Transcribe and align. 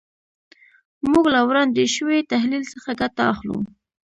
موږ 1.09 1.25
له 1.33 1.39
وړاندې 1.47 1.83
شوي 1.95 2.19
تحلیل 2.31 2.63
څخه 2.73 2.89
ګټه 3.01 3.23
اخلو. 3.33 3.57